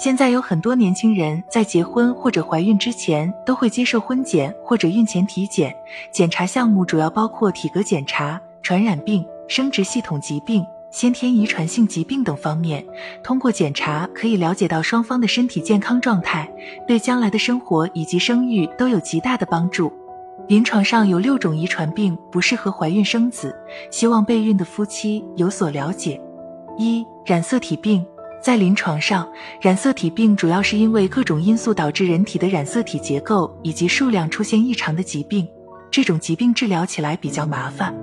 [0.00, 5.76] 现在有很多年轻人在结婚或者怀孕之前都会接受婚检或者孕前体检，
[6.10, 12.82] 检查项目主要包括体格检查、传染病、生殖系统疾病、先天遗传性疾病等方面。
[13.22, 16.50] 通过检查可以了解到双方的身体健康状态，
[16.88, 19.92] 对将来的生活以及生育都有极大的帮助。
[20.48, 23.54] 临床上有六种遗传病不适合怀孕生子，
[23.90, 26.18] 希望备孕的夫妻有所了解。
[26.78, 28.02] 一、染色体病。
[28.42, 29.28] 在临床上，
[29.60, 35.46] 染色体病主要是因为各种因素导致人体的染色体结构以及数量出现异常的疾病。
[35.90, 37.94] 这种疾病治疗起来比较麻烦，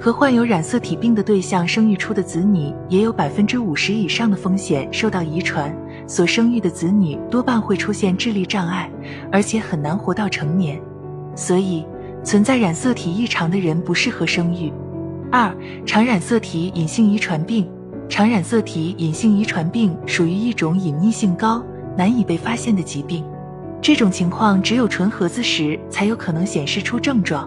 [0.00, 5.72] 和患有染色体病的对象生育出的子女也有百分之五十以上的风险受到遗传。
[6.08, 8.90] 所生育的子女多半会出现智力障碍，
[9.30, 10.80] 而且很难活到成年，
[11.36, 11.86] 所以
[12.24, 14.72] 存在染色体异常的人不适合生育。
[15.30, 17.68] 二、常染色体隐性遗传病。
[18.16, 21.62] 常染色体隐性遗传病属于一种隐匿性高、
[21.98, 23.22] 难以被发现的疾病。
[23.82, 27.46] 这种情况只有纯合子时才有可能显示出症状，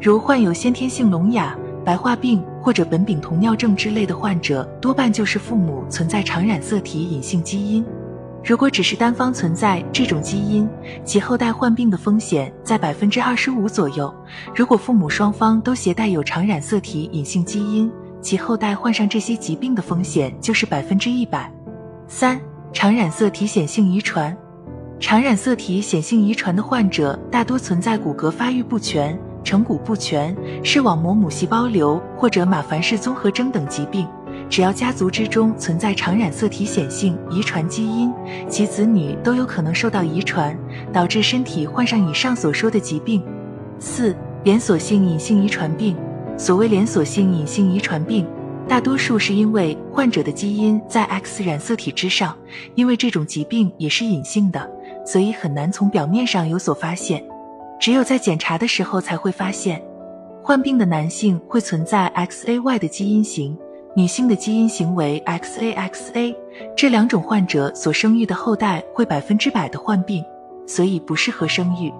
[0.00, 7.86] 如患有先天性聋哑、白化病或者苯丙酮尿症之类的患者，多半就是父母存在常染色体隐性基因。
[8.42, 10.68] 如果只是单方存在这种基因，
[11.04, 14.12] 其后代患病的风险在百分之二十五左右；
[14.56, 17.88] 如果父母双方都携带有常染色体隐性基因，
[18.20, 21.50] 其后代患上这些疾病的风险就是百分之一百。
[22.06, 22.40] 三、
[22.72, 24.36] 常染色体显性遗传，
[24.98, 34.06] 常染色体显性遗传的患者大多存在骨骼发育不全、成骨不全、视网膜母细胞瘤或者马凡氏综合征等疾病。
[34.48, 38.12] 只要家族之中存在常染色体显性遗传基因，
[38.48, 40.56] 其子女都有可能受到遗传，
[40.92, 43.22] 导致身体患上以上所说的疾病。
[43.78, 45.96] 四、连锁性隐性遗传病。
[46.40, 48.26] 所谓连锁性隐性遗传病，
[48.66, 52.34] 大多数是因为患者的基因在 X 染色体之上，
[52.74, 54.66] 因为这种疾病也是隐性的，
[55.04, 57.22] 所以很难从表面上有所发现，
[57.78, 59.82] 只有在检查的时候才会发现。
[60.42, 63.54] 患病的男性会存在 XAY 的基因型，
[63.94, 66.34] 女性的基因型为 XAXA，
[66.74, 70.24] 这两种患者所生育的后代会百分之百的患病，
[70.66, 71.92] 所以不适合生育。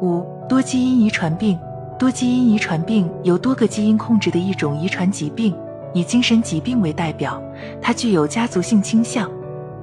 [0.00, 1.58] 五多基因遗传病。
[2.02, 5.54] 多基因遗传病由多个基因控制的一种遗传疾病，
[5.94, 7.40] 以精神疾病为代表。
[7.80, 9.30] 它具有家族性倾向，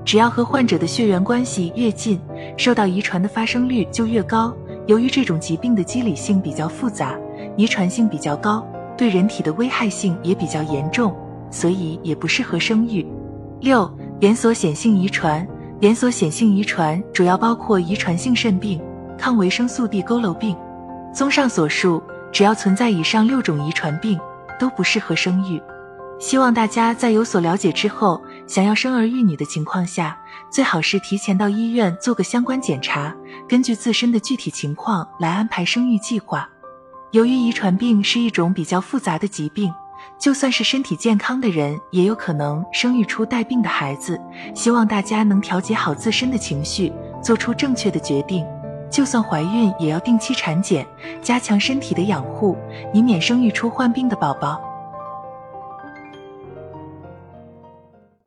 [0.03, 2.19] 只要和患者的血缘关系越近，
[2.57, 4.53] 受到遗传的发生率就越高。
[4.85, 7.17] 由于这种疾病的机理性比较复杂，
[7.55, 11.15] 遗传性比较高，对人体的危害性也比较严重，
[11.49, 13.07] 所以也不适合生育。
[13.61, 15.47] 六、连锁显性遗传。
[15.79, 18.77] 连锁显性遗传主要包括遗传性肾病、
[19.17, 20.53] 抗维生素 D 佝偻病。
[21.13, 24.19] 综上所述，只要存在以上六种遗传病，
[24.59, 25.61] 都不适合生育。
[26.19, 30.17] 希望大家在有所了解之后，想要生儿育女的情况下，
[30.51, 33.15] 最好是提前到医院做个相关检查，
[33.47, 36.47] 根据自身的具体情况来安排生育计划。
[37.11, 39.73] 由于遗传病是一种比较复杂的疾病，
[40.19, 44.19] 就算是身体健康的人，也有可能生育出带病的孩子。
[44.53, 46.91] 希望大家能调节好自身的情绪，
[47.23, 48.45] 做出正确的决定。
[48.89, 50.85] 就算怀孕，也要定期产检，
[51.21, 52.57] 加强身体的养护，
[52.93, 54.61] 以免生育出患病的宝宝。